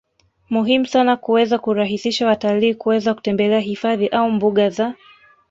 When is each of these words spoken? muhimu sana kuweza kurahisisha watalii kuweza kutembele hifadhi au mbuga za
muhimu 0.49 0.85
sana 0.85 1.17
kuweza 1.17 1.59
kurahisisha 1.59 2.27
watalii 2.27 2.73
kuweza 2.73 3.13
kutembele 3.13 3.59
hifadhi 3.59 4.07
au 4.07 4.31
mbuga 4.31 4.69
za 4.69 4.93